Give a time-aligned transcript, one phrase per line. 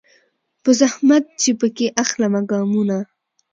[0.63, 2.97] په زحمت چي پکښي اخلمه ګامونه